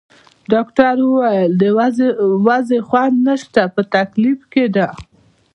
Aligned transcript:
ډاکټر 0.51 0.95
وویل: 1.05 1.51
د 1.61 1.63
وضعې 2.47 2.79
خوند 2.87 3.15
نشته، 3.27 3.61
په 3.73 3.81
تکلیف 3.95 4.39
کې 4.51 4.65
ده. 4.75 4.87